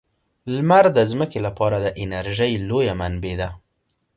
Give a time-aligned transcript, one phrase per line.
[0.53, 3.49] لمر د ځمکې لپاره د انرژۍ لویه منبع ده.